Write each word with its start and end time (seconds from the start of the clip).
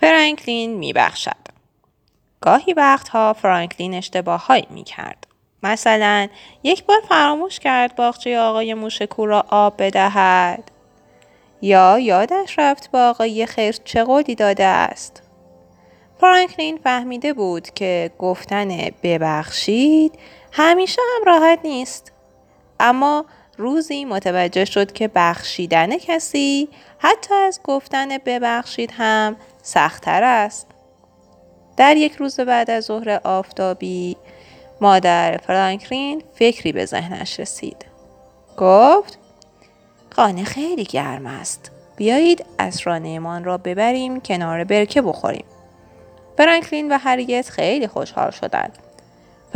فرانکلین 0.00 0.74
میبخشد. 0.74 1.46
گاهی 2.40 2.72
وقتها 2.72 3.32
فرانکلین 3.32 3.94
اشتباههایی 3.94 4.66
می‌کرد. 4.70 5.26
مثلا 5.62 6.28
یک 6.62 6.84
بار 6.84 7.00
فراموش 7.08 7.58
کرد 7.58 7.96
باغچه 7.96 8.38
آقای 8.38 8.74
موشکو 8.74 9.26
را 9.26 9.44
آب 9.48 9.74
بدهد. 9.78 10.70
یا 11.62 11.98
یادش 11.98 12.58
رفت 12.58 12.90
با 12.90 13.08
آقای 13.08 13.46
خیر 13.46 13.76
چه 13.84 14.04
قولی 14.04 14.34
داده 14.34 14.64
است. 14.64 15.22
فرانکلین 16.20 16.76
فهمیده 16.84 17.32
بود 17.32 17.70
که 17.70 18.10
گفتن 18.18 18.68
ببخشید 19.02 20.18
همیشه 20.52 21.02
هم 21.16 21.24
راحت 21.26 21.58
نیست. 21.64 22.12
اما 22.80 23.24
روزی 23.58 24.04
متوجه 24.04 24.64
شد 24.64 24.92
که 24.92 25.08
بخشیدن 25.14 25.98
کسی 25.98 26.68
حتی 26.98 27.34
از 27.34 27.60
گفتن 27.64 28.18
ببخشید 28.18 28.90
هم 28.96 29.36
سختتر 29.62 30.22
است. 30.24 30.66
در 31.76 31.96
یک 31.96 32.12
روز 32.12 32.40
بعد 32.40 32.70
از 32.70 32.84
ظهر 32.84 33.20
آفتابی 33.24 34.16
مادر 34.80 35.36
فرانکلین 35.36 36.22
فکری 36.34 36.72
به 36.72 36.84
ذهنش 36.86 37.40
رسید. 37.40 37.86
گفت 38.56 39.18
خانه 40.10 40.44
خیلی 40.44 40.84
گرم 40.84 41.26
است. 41.26 41.70
بیایید 41.96 42.44
اسرانهمان 42.58 43.44
را 43.44 43.58
ببریم 43.58 44.20
کنار 44.20 44.64
برکه 44.64 45.02
بخوریم. 45.02 45.44
فرانکلین 46.36 46.92
و 46.92 46.98
هریت 46.98 47.48
خیلی 47.48 47.86
خوشحال 47.86 48.30
شدند. 48.30 48.78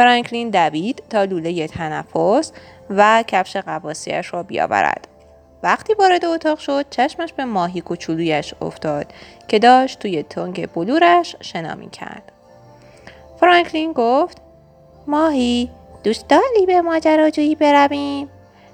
فرانکلین 0.00 0.50
دوید 0.50 1.02
تا 1.10 1.24
لوله 1.24 1.66
تنفس 1.66 2.52
و 2.90 3.24
کفش 3.26 3.56
قباسیش 3.56 4.34
را 4.34 4.42
بیاورد. 4.42 5.08
وقتی 5.62 5.94
وارد 5.94 6.24
اتاق 6.24 6.58
شد 6.58 6.86
چشمش 6.90 7.32
به 7.32 7.44
ماهی 7.44 7.80
کوچولویش 7.80 8.54
افتاد 8.60 9.12
که 9.48 9.58
داشت 9.58 9.98
توی 9.98 10.22
تنگ 10.22 10.72
بلورش 10.72 11.36
شنا 11.40 11.74
می 11.74 11.90
کرد. 11.90 12.32
فرانکلین 13.40 13.92
گفت 13.92 14.38
ماهی 15.06 15.70
دوست 16.04 16.28
داری 16.28 16.66
به 16.66 16.80
ماجراجویی 16.80 17.54
برویم؟ 17.54 18.28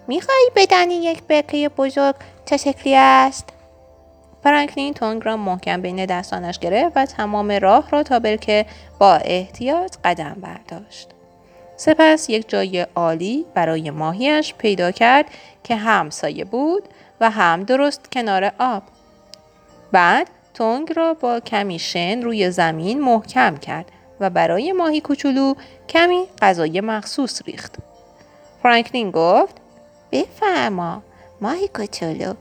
میخوایی 0.09 0.51
بدانی 0.57 0.95
یک 0.95 1.23
برکه 1.23 1.69
بزرگ 1.69 2.15
چه 2.45 2.57
شکلی 2.57 2.97
است؟ 2.97 3.49
فرانکلین 4.45 4.95
تونگ 4.95 5.23
را 5.25 5.37
محکم 5.37 5.83
بین 5.83 6.07
دستانش 6.07 6.59
گرفت 6.59 6.97
و 6.97 7.07
تمام 7.07 7.53
راه 7.53 7.91
را 7.91 8.03
تا 8.03 8.19
برکه 8.19 8.67
با 8.99 9.15
احتیاط 9.15 9.97
قدم 10.05 10.37
برداشت. 10.43 11.16
سپس 11.77 12.31
یک 12.31 12.49
جای 12.49 12.87
عالی 12.95 13.47
برای 13.55 13.91
ماهیش 13.91 14.55
پیدا 14.55 14.91
کرد 14.91 15.27
که 15.65 15.77
هم 15.77 16.11
سایه 16.11 16.45
بود 16.45 16.83
و 17.21 17.31
هم 17.31 17.65
درست 17.65 18.13
کنار 18.13 18.53
آب. 18.59 18.83
بعد 19.93 20.31
تونگ 20.55 20.93
را 20.97 21.15
با 21.15 21.41
کمی 21.41 21.79
شن 21.79 22.23
روی 22.23 22.51
زمین 22.51 23.01
محکم 23.01 23.57
کرد 23.57 23.93
و 24.21 24.31
برای 24.31 24.73
ماهی 24.73 25.01
کوچولو 25.01 25.55
کمی 25.89 26.25
غذای 26.43 26.81
مخصوص 26.81 27.43
ریخت. 27.47 27.77
فرانکلین 28.63 29.11
گفت 29.11 29.55
بفرما 30.13 31.03
ماهی 31.41 31.69
کوچولو 31.69 32.35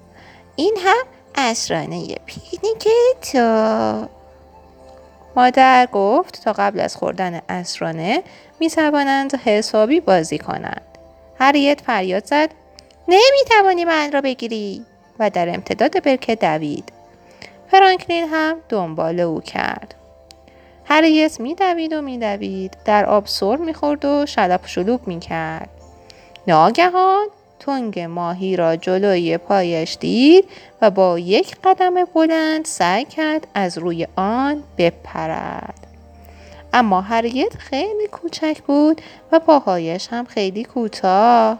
این 0.55 0.77
هم 0.85 1.05
اسرانه 1.35 2.15
پیکنیک 2.25 2.87
تو 3.31 4.07
مادر 5.35 5.87
گفت 5.91 6.43
تا 6.43 6.53
قبل 6.53 6.79
از 6.79 6.95
خوردن 6.95 7.41
اسرانه 7.49 8.23
می 8.59 8.69
توانند 8.69 9.35
حسابی 9.35 9.99
بازی 9.99 10.37
کنند. 10.37 10.81
هریت 11.39 11.81
فریاد 11.81 12.25
زد 12.25 12.49
نمی 13.07 13.43
توانی 13.49 13.85
من 13.85 14.11
را 14.11 14.21
بگیری 14.21 14.85
و 15.19 15.29
در 15.29 15.49
امتداد 15.49 16.03
برکه 16.03 16.35
دوید. 16.35 16.91
فرانکلین 17.71 18.27
هم 18.31 18.57
دنبال 18.69 19.19
او 19.19 19.41
کرد. 19.41 19.95
هریت 20.85 21.39
می 21.39 21.55
دوید 21.55 21.93
و 21.93 22.01
می 22.01 22.17
دوید. 22.17 22.77
در 22.85 23.05
آب 23.05 23.27
سر 23.27 23.55
می 23.55 23.73
خورد 23.73 24.05
و 24.05 24.25
شلپ 24.25 24.67
شلوب 24.67 25.07
می 25.07 25.19
کرد. 25.19 25.69
ناگهان 26.47 27.27
تنگ 27.59 27.99
ماهی 27.99 28.55
را 28.55 28.75
جلوی 28.75 29.37
پایش 29.37 29.97
دید 29.99 30.45
و 30.81 30.91
با 30.91 31.19
یک 31.19 31.55
قدم 31.63 31.93
بلند 32.05 32.65
سعی 32.65 33.05
کرد 33.05 33.47
از 33.53 33.77
روی 33.77 34.07
آن 34.15 34.63
بپرد. 34.77 35.87
اما 36.73 37.01
هریت 37.01 37.57
خیلی 37.57 38.07
کوچک 38.07 38.61
بود 38.61 39.01
و 39.31 39.39
پاهایش 39.39 40.07
هم 40.07 40.25
خیلی 40.25 40.63
کوتاه. 40.63 41.59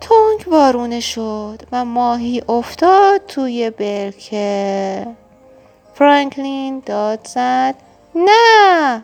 تونگ 0.00 0.48
وارونه 0.48 1.00
شد 1.00 1.62
و 1.72 1.84
ماهی 1.84 2.42
افتاد 2.48 3.26
توی 3.26 3.70
برکه. 3.70 5.06
فرانکلین 5.94 6.82
داد 6.86 7.26
زد 7.26 7.74
نه 8.14 9.02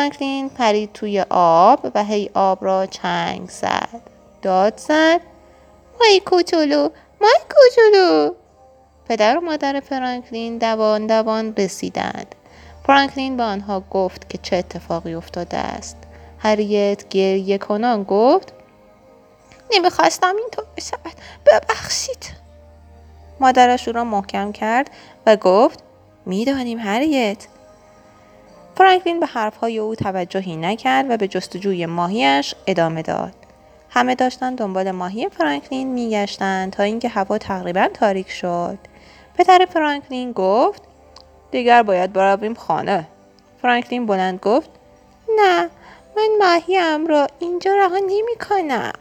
فرانکلین 0.00 0.48
پرید 0.48 0.92
توی 0.92 1.24
آب 1.30 1.90
و 1.94 2.04
هی 2.04 2.30
آب 2.34 2.64
را 2.64 2.86
چنگ 2.86 3.48
زد. 3.48 4.00
داد 4.42 4.78
زد 4.78 5.20
مای 6.00 6.20
کوچولو 6.20 6.88
مای 7.20 7.38
کوچولو. 7.50 8.34
پدر 9.08 9.38
و 9.38 9.40
مادر 9.40 9.80
فرانکلین 9.80 10.58
دوان 10.58 11.06
دوان 11.06 11.54
رسیدند. 11.56 12.34
فرانکلین 12.86 13.36
به 13.36 13.42
آنها 13.42 13.80
گفت 13.90 14.28
که 14.30 14.38
چه 14.38 14.56
اتفاقی 14.56 15.14
افتاده 15.14 15.56
است. 15.56 15.96
هریت 16.38 17.08
گریه 17.08 17.58
کنان 17.58 18.02
گفت 18.02 18.52
نمی‌خواستم 19.72 20.36
اینطور 20.36 20.64
بشود 20.76 21.14
ببخشید. 21.46 22.26
مادرش 23.40 23.88
او 23.88 23.94
را 23.94 24.04
محکم 24.04 24.52
کرد 24.52 24.90
و 25.26 25.36
گفت 25.36 25.82
می‌دانیم 26.26 26.78
هریت 26.78 27.46
فرانکلین 28.80 29.20
به 29.20 29.26
حرفهای 29.26 29.78
او 29.78 29.94
توجهی 29.94 30.56
نکرد 30.56 31.10
و 31.10 31.16
به 31.16 31.28
جستجوی 31.28 31.86
ماهیش 31.86 32.54
ادامه 32.66 33.02
داد. 33.02 33.32
همه 33.90 34.14
داشتن 34.14 34.54
دنبال 34.54 34.90
ماهی 34.90 35.28
فرانکلین 35.28 35.88
میگشتند 35.88 36.72
تا 36.72 36.82
اینکه 36.82 37.08
هوا 37.08 37.38
تقریبا 37.38 37.88
تاریک 37.94 38.30
شد. 38.30 38.78
پدر 39.34 39.66
فرانکلین 39.70 40.32
گفت 40.32 40.82
دیگر 41.50 41.82
باید 41.82 42.12
برویم 42.12 42.54
خانه. 42.54 43.06
فرانکلین 43.62 44.06
بلند 44.06 44.38
گفت 44.38 44.70
نه 45.38 45.70
من 46.16 46.28
ماهیم 46.38 47.06
را 47.06 47.26
اینجا 47.38 47.74
رها 47.74 47.98
نمی 47.98 48.36
کنم 48.48 48.92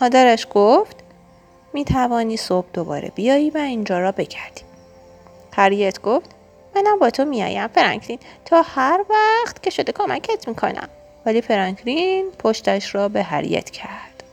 مادرش 0.00 0.46
گفت 0.50 0.96
می 1.72 1.84
توانی 1.84 2.36
صبح 2.36 2.66
دوباره 2.72 3.12
بیایی 3.14 3.50
و 3.50 3.58
اینجا 3.58 3.98
را 3.98 4.12
بگردی 4.12 4.62
هریت 5.52 6.00
گفت 6.00 6.39
منم 6.76 6.98
با 6.98 7.10
تو 7.10 7.24
میایم 7.24 7.66
فرانکلین. 7.66 8.18
تا 8.44 8.62
هر 8.62 9.04
وقت 9.10 9.62
که 9.62 9.70
شده 9.70 9.92
کمکت 9.92 10.48
می‌کنم. 10.48 10.88
ولی 11.26 11.42
فرانکلین 11.42 12.30
پشتش 12.38 12.94
را 12.94 13.08
به 13.08 13.22
هریت 13.22 13.70
کرد. 13.70 14.24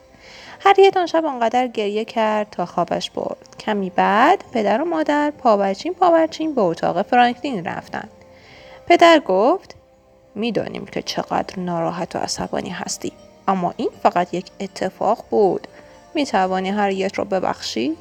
هریت 0.59 0.97
آن 0.97 1.05
شب 1.05 1.25
آنقدر 1.25 1.67
گریه 1.67 2.05
کرد 2.05 2.49
تا 2.49 2.65
خوابش 2.65 3.11
برد. 3.11 3.55
کمی 3.59 3.89
بعد 3.89 4.43
پدر 4.53 4.81
و 4.81 4.85
مادر 4.85 5.31
پاورچین 5.31 5.93
پاورچین 5.93 6.55
به 6.55 6.61
اتاق 6.61 7.01
فرانکلین 7.01 7.65
رفتند 7.65 8.09
پدر 8.87 9.19
گفت 9.19 9.75
می‌دانیم 10.35 10.85
که 10.85 11.01
چقدر 11.01 11.59
ناراحت 11.59 12.15
و 12.15 12.19
عصبانی 12.19 12.69
هستی. 12.69 13.11
اما 13.47 13.73
این 13.77 13.89
فقط 14.03 14.33
یک 14.33 14.45
اتفاق 14.59 15.25
بود. 15.29 15.67
می 16.13 16.25
توانی 16.25 16.69
هریت 16.69 17.19
را 17.19 17.23
ببخشی؟ 17.25 17.97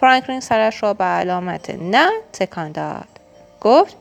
فرانکلین 0.00 0.40
سرش 0.40 0.82
را 0.82 0.94
به 0.94 1.04
علامت 1.04 1.70
نه 1.70 2.10
تکان 2.32 2.72
داد. 2.72 3.11
گفت 3.62 3.96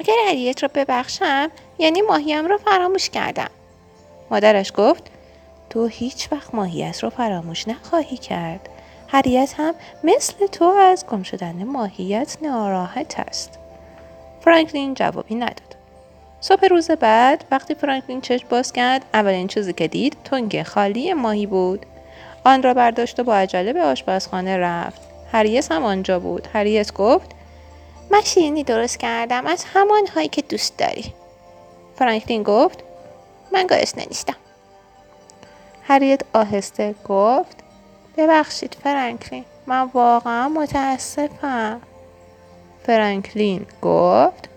اگر 0.00 0.14
هریت 0.28 0.62
را 0.62 0.70
ببخشم 0.74 1.50
یعنی 1.78 2.00
ماهیم 2.00 2.46
را 2.46 2.58
فراموش 2.58 3.10
کردم. 3.10 3.50
مادرش 4.30 4.72
گفت 4.76 5.02
تو 5.70 5.86
هیچ 5.86 6.32
وقت 6.32 6.54
ماهیت 6.54 7.02
را 7.02 7.10
فراموش 7.10 7.68
نخواهی 7.68 8.16
کرد. 8.16 8.68
هریت 9.08 9.54
هم 9.56 9.74
مثل 10.04 10.46
تو 10.46 10.64
از 10.64 11.06
گم 11.06 11.22
شدن 11.22 11.64
ماهیت 11.64 12.36
ناراحت 12.42 13.20
است. 13.20 13.58
فرانکلین 14.40 14.94
جوابی 14.94 15.34
نداد. 15.34 15.76
صبح 16.40 16.66
روز 16.66 16.90
بعد 16.90 17.44
وقتی 17.50 17.74
فرانکلین 17.74 18.20
چشم 18.20 18.48
باز 18.48 18.72
کرد 18.72 19.04
اولین 19.14 19.46
چیزی 19.46 19.72
که 19.72 19.88
دید 19.88 20.16
تنگ 20.24 20.62
خالی 20.62 21.12
ماهی 21.12 21.46
بود. 21.46 21.86
آن 22.44 22.62
را 22.62 22.74
برداشت 22.74 23.20
و 23.20 23.24
با 23.24 23.34
عجله 23.34 23.72
به 23.72 23.82
آشپزخانه 23.82 24.56
رفت. 24.56 25.00
هریت 25.32 25.72
هم 25.72 25.84
آنجا 25.84 26.18
بود. 26.18 26.48
هریت 26.52 26.94
گفت 26.94 27.37
من 28.10 28.20
شیرینی 28.20 28.64
درست 28.64 28.98
کردم 28.98 29.46
از 29.46 29.64
همان 29.74 30.06
هایی 30.06 30.28
که 30.28 30.42
دوست 30.42 30.78
داری. 30.78 31.14
فرانکلین 31.98 32.42
گفت 32.42 32.84
من 33.52 33.66
گرسنه 33.66 34.06
نیستم 34.06 34.36
هریت 35.82 36.20
آهسته 36.32 36.94
گفت 37.08 37.56
ببخشید 38.16 38.76
فرانکلین 38.84 39.44
من 39.66 39.90
واقعا 39.94 40.48
متاسفم. 40.48 41.80
فرانکلین 42.86 43.66
گفت 43.82 44.48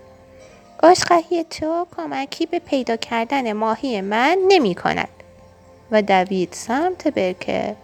عشقهی 0.82 1.44
تو 1.44 1.86
کمکی 1.96 2.46
به 2.46 2.58
پیدا 2.58 2.96
کردن 2.96 3.52
ماهی 3.52 4.00
من 4.00 4.38
نمی 4.48 4.74
کند 4.74 5.08
و 5.90 6.02
دوید 6.02 6.48
سمت 6.52 7.08
برکه. 7.08 7.76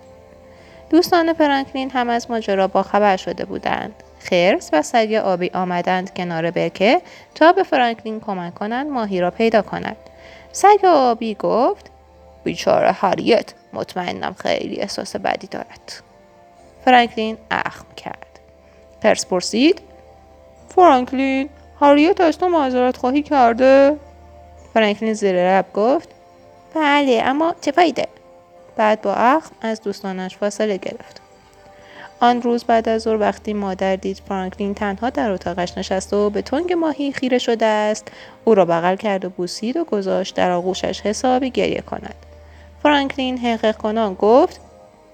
دوستان 0.90 1.32
فرانکلین 1.32 1.90
هم 1.90 2.08
از 2.08 2.30
ماجرا 2.30 2.68
با 2.68 2.82
خبر 2.82 3.16
شده 3.16 3.44
بودند. 3.44 4.02
خرس 4.18 4.70
و 4.72 4.82
سگ 4.82 5.12
آبی 5.24 5.50
آمدند 5.54 6.14
کنار 6.14 6.50
برکه 6.50 7.00
تا 7.34 7.52
به 7.52 7.62
فرانکلین 7.62 8.20
کمک 8.20 8.54
کنند 8.54 8.86
ماهی 8.86 9.20
را 9.20 9.30
پیدا 9.30 9.62
کند 9.62 9.96
سگ 10.52 10.84
آبی 10.84 11.34
گفت 11.34 11.90
بیچاره 12.44 12.92
هریت 12.92 13.54
مطمئنم 13.72 14.36
خیلی 14.38 14.80
احساس 14.80 15.16
بدی 15.16 15.46
دارد. 15.46 16.02
فرانکلین 16.84 17.36
اخم 17.50 17.86
کرد. 17.96 18.40
خرس 19.02 19.26
پرسید 19.26 19.80
فرانکلین 20.68 21.48
هریت 21.80 22.20
از 22.20 22.38
تو 22.38 22.48
معذرت 22.48 22.96
خواهی 22.96 23.22
کرده؟ 23.22 23.96
فرانکلین 24.74 25.14
زیر 25.14 25.58
لب 25.58 25.72
گفت 25.74 26.08
بله 26.74 27.22
اما 27.24 27.54
چه 27.60 27.72
فایده؟ 27.72 28.08
بعد 28.76 29.02
با 29.02 29.14
اخم 29.14 29.54
از 29.60 29.80
دوستانش 29.80 30.36
فاصله 30.36 30.76
گرفت. 30.76 31.27
آن 32.20 32.42
روز 32.42 32.64
بعد 32.64 32.88
از 32.88 33.02
ظهر 33.02 33.16
وقتی 33.16 33.52
مادر 33.52 33.96
دید 33.96 34.22
فرانکلین 34.28 34.74
تنها 34.74 35.10
در 35.10 35.30
اتاقش 35.30 35.78
نشسته 35.78 36.16
و 36.16 36.30
به 36.30 36.42
تنگ 36.42 36.72
ماهی 36.72 37.12
خیره 37.12 37.38
شده 37.38 37.66
است 37.66 38.08
او 38.44 38.54
را 38.54 38.64
بغل 38.64 38.96
کرد 38.96 39.24
و 39.24 39.30
بوسید 39.30 39.76
و 39.76 39.84
گذاشت 39.84 40.34
در 40.34 40.50
آغوشش 40.50 41.00
حسابی 41.00 41.50
گریه 41.50 41.80
کند. 41.80 42.14
فرانکلین 42.82 43.38
حقیق 43.38 43.76
کنان 43.76 44.14
گفت 44.14 44.60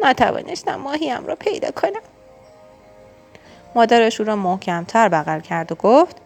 نتوانستم 0.00 0.76
ماهیم 0.76 1.26
را 1.26 1.34
پیدا 1.34 1.70
کنم. 1.70 2.00
مادرش 3.74 4.20
او 4.20 4.26
را 4.26 4.36
محکمتر 4.36 5.08
بغل 5.08 5.40
کرد 5.40 5.72
و 5.72 5.74
گفت 5.74 6.16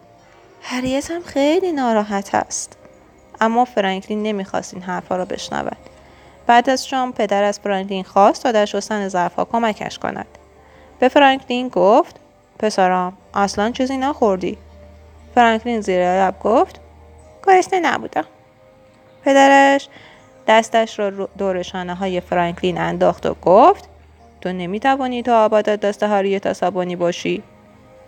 هریت 0.61 1.11
هم 1.11 1.23
خیلی 1.23 1.71
ناراحت 1.71 2.35
است 2.35 2.77
اما 3.41 3.65
فرانکلین 3.65 4.23
نمی‌خواست 4.23 4.73
این 4.73 4.83
حرفها 4.83 5.15
را 5.17 5.25
بشنود. 5.25 5.77
بعد 6.47 6.69
از 6.69 6.87
شام 6.87 7.13
پدر 7.13 7.43
از 7.43 7.59
فرانکلین 7.59 8.03
خواست 8.03 8.43
تا 8.43 8.51
در 8.51 8.65
شستن 8.65 9.07
ظرفها 9.07 9.45
کمکش 9.45 9.99
کند. 9.99 10.27
به 10.99 11.07
فرانکلین 11.07 11.67
گفت 11.67 12.15
پسرم 12.59 13.13
اصلا 13.33 13.71
چیزی 13.71 13.97
نخوردی. 13.97 14.57
فرانکلین 15.35 15.81
زیر 15.81 16.01
لب 16.01 16.39
گفت 16.39 16.79
گرسنه 17.47 17.79
نبودم. 17.79 18.25
پدرش 19.25 19.87
دستش 20.47 20.99
را 20.99 21.09
دور 21.09 21.61
شانه 21.61 21.95
های 21.95 22.21
فرانکلین 22.21 22.77
انداخت 22.77 23.25
و 23.25 23.35
گفت 23.41 23.89
تو 24.41 24.51
نمی‌توانی 24.51 25.23
تا 25.23 25.45
آبادت 25.45 25.79
دست 25.79 26.03
هریت 26.03 26.47
عصبانی 26.47 26.95
باشی. 26.95 27.43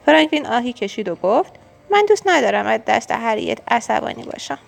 فرانکلین 0.05 0.47
آهی 0.47 0.73
کشید 0.73 1.09
و 1.09 1.15
گفت 1.15 1.53
من 1.89 2.05
دوست 2.09 2.23
ندارم 2.27 2.65
از 2.65 2.79
دست 2.88 3.11
هریت 3.11 3.57
عصبانی 3.67 4.23
باشم. 4.23 4.59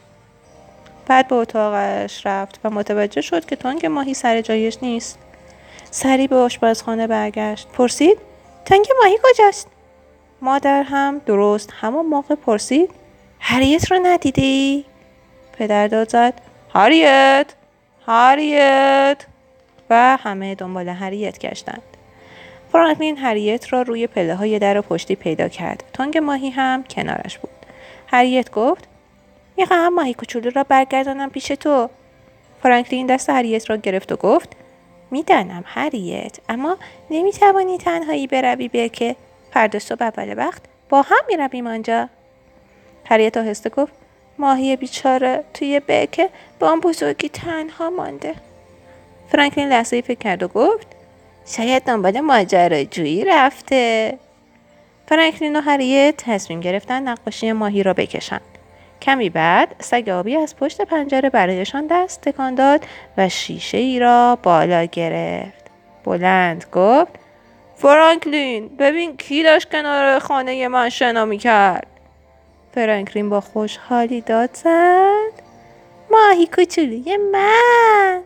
بعد 1.08 1.28
به 1.28 1.36
اتاقش 1.36 2.26
رفت 2.26 2.60
و 2.64 2.70
متوجه 2.70 3.22
شد 3.22 3.46
که 3.46 3.56
تنگ 3.56 3.86
ماهی 3.86 4.14
سر 4.14 4.42
جایش 4.42 4.78
نیست. 4.82 5.20
سری 5.96 6.28
به 6.28 6.36
آشپزخانه 6.36 7.08
برگشت. 7.08 7.68
پرسید 7.68 8.18
تنگ 8.66 8.86
ماهی 9.02 9.18
کجاست؟ 9.24 9.68
مادر 10.42 10.84
هم 10.84 11.22
درست 11.26 11.74
همون 11.74 12.06
موقع 12.06 12.36
پرسید 12.36 12.90
هریت 13.40 13.92
رو 13.92 14.00
ندیدی؟ 14.04 14.86
پدر 15.58 15.88
داد 15.88 16.10
زد 16.10 16.34
هریت 16.74 17.54
هریت. 18.08 19.26
و 19.90 20.18
همه 20.18 20.56
دنبال 20.56 20.90
هریت 20.90 21.40
گشتند. 21.40 21.84
فرانکلین 22.72 23.18
هریت 23.18 23.74
را 23.74 23.82
روی 23.82 24.08
پله 24.08 24.36
های 24.36 24.60
در 24.60 24.82
پشتی 24.82 25.16
پیدا 25.16 25.48
کرد. 25.48 25.84
تانگ 25.94 26.18
ماهی 26.18 26.50
هم 26.50 26.84
کنارش 26.84 27.38
بود. 27.38 27.52
هریت 28.08 28.52
گفت 28.52 28.88
می‌خواهم 29.58 29.94
ماهی 29.94 30.14
کوچولو 30.14 30.50
را 30.50 30.64
برگردانم 30.64 31.30
پیش 31.30 31.48
تو. 31.48 31.90
فرانکلین 32.64 33.08
دست 33.08 33.30
هریت 33.30 33.70
را 33.70 33.76
گرفت 33.76 34.12
و 34.12 34.16
گفت 34.16 34.56
می‌دانم 35.14 35.64
هریت 35.66 36.38
اما 36.50 36.78
نمی‌توانی 37.10 37.78
تنهایی 37.78 38.28
بروی 38.28 38.68
به 38.68 38.90
که 38.90 39.16
فردا 39.52 39.80
صبح 39.80 40.04
اول 40.04 40.38
وقت 40.38 40.62
با 40.90 41.02
هم 41.02 41.22
می‌رویم 41.28 41.68
آنجا. 41.68 42.10
هریت 43.06 43.38
آهسته 43.38 43.70
گفت 43.70 43.94
ماهی 44.38 44.76
بیچاره 44.76 45.44
توی 45.54 45.82
بکه 45.88 46.30
با 46.60 46.70
آن 46.70 46.80
بزرگی 46.80 47.30
تنها 47.30 47.90
مانده. 47.90 48.36
فرانکلین 49.30 49.70
لحظه 49.70 50.02
فکر 50.02 50.20
کرد 50.20 50.44
و 50.44 50.48
گفت 50.48 50.88
شاید 51.48 51.84
دنبال 51.84 52.20
ماجراجویی 52.20 53.26
رفته. 53.26 54.18
فرانکلین 55.08 55.56
و 55.56 55.62
هریت 55.62 56.18
تصمیم 56.18 56.60
گرفتن 56.60 57.08
نقاشی 57.08 57.52
ماهی 57.52 57.84
را 57.84 57.94
بکشند 57.94 58.42
کمی 59.04 59.30
بعد 59.30 59.76
سگ 59.80 60.10
آبی 60.10 60.36
از 60.36 60.56
پشت 60.56 60.82
پنجره 60.82 61.30
برایشان 61.30 61.88
دست 61.88 62.22
تکان 62.22 62.56
داد 62.56 62.86
و 63.18 63.30
شیشه 63.30 63.78
ای 63.78 64.00
را 64.00 64.38
بالا 64.44 64.84
گرفت. 64.84 65.64
بلند 66.04 66.66
گفت 66.72 67.12
فرانکلین 67.76 68.68
ببین 68.68 69.18
کی 69.18 69.44
داشت 69.44 69.72
کنار 69.72 70.20
خانه 70.20 70.68
من 70.68 70.90
شنا 70.90 71.26
می 71.26 71.38
کرد 71.38 71.88
فرانکلین 72.76 73.30
با 73.30 73.42
خوشحالی 73.42 74.22
داد 74.22 74.50
زد. 74.54 75.34
ماهی 76.12 76.48
کوچولوی 76.48 77.18
من. 77.32 78.22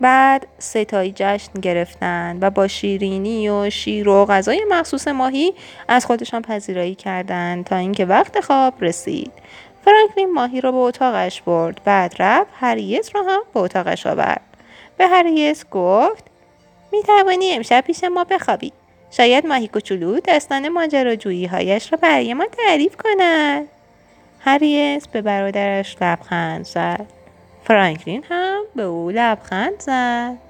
بعد 0.00 0.46
ستایی 0.58 1.12
جشن 1.16 1.52
گرفتن 1.60 2.38
و 2.40 2.50
با 2.50 2.68
شیرینی 2.68 3.48
و 3.48 3.70
شیر 3.70 4.08
و 4.08 4.26
غذای 4.26 4.66
مخصوص 4.68 5.08
ماهی 5.08 5.54
از 5.88 6.06
خودشان 6.06 6.42
پذیرایی 6.42 6.94
کردند 6.94 7.64
تا 7.64 7.76
اینکه 7.76 8.04
وقت 8.04 8.40
خواب 8.40 8.74
رسید. 8.80 9.32
فرانکلین 9.84 10.32
ماهی 10.32 10.60
را 10.60 10.72
به 10.72 10.78
اتاقش 10.78 11.42
برد. 11.42 11.80
بعد 11.84 12.14
رفت 12.18 12.50
هریس 12.60 13.10
را 13.14 13.22
هم 13.22 13.40
به 13.54 13.60
اتاقش 13.60 14.06
آورد. 14.06 14.40
به 14.98 15.06
هریس 15.06 15.64
گفت 15.70 16.24
می 16.92 17.02
توانی 17.02 17.52
امشب 17.52 17.84
پیش 17.86 18.04
ما 18.04 18.24
بخوابی. 18.24 18.72
شاید 19.10 19.46
ماهی 19.46 19.68
کوچولو 19.68 20.20
داستان 20.20 20.68
ماجراجویی 20.68 21.46
هایش 21.46 21.92
را 21.92 21.98
برای 22.02 22.34
ما 22.34 22.46
تعریف 22.46 22.96
کند. 22.96 23.68
هریس 24.40 25.08
به 25.08 25.22
برادرش 25.22 25.96
لبخند 26.00 26.64
زد. 26.64 27.06
فرانکلین 27.66 28.24
هم 28.28 28.64
به 28.76 28.82
او 28.82 29.10
لبخند 29.10 29.80
زد. 29.80 30.45